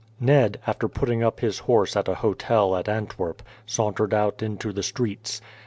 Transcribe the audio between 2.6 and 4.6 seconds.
at Antwerp, sauntered out